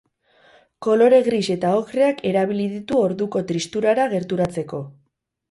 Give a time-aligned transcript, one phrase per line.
[0.85, 4.83] Kolore gris eta okreak erabili ditu orduko tristurara gerturatzeko.